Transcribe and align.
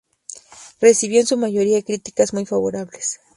Recibió 0.79 1.19
en 1.19 1.27
su 1.27 1.37
mayoría 1.37 1.83
críticas 1.83 2.33
muy 2.33 2.47
favorables. 2.47 3.19